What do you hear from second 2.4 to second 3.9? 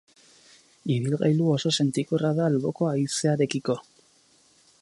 alboko haizearekiko.